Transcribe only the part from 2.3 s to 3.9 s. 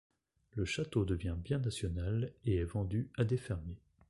et est vendu à des fermiers.